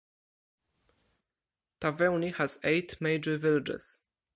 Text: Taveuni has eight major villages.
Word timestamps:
Taveuni 1.79 2.33
has 2.33 2.57
eight 2.63 2.99
major 2.99 3.37
villages. 3.37 3.99